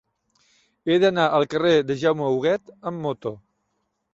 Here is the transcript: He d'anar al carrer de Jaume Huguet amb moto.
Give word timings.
He 0.91 0.95
d'anar 1.03 1.27
al 1.39 1.45
carrer 1.51 1.75
de 1.91 1.99
Jaume 2.05 2.31
Huguet 2.33 2.75
amb 2.77 3.07
moto. 3.07 3.35